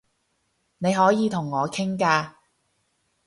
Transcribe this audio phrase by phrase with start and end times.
[0.79, 2.31] 你可以同我傾㗎